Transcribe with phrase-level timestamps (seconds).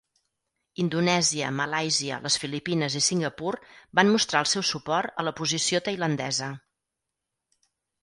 [0.83, 3.53] Indonèsia, Malàisia, les Filipines i Singapur
[4.01, 6.53] van mostrar el seu suport a la posició tailandesa.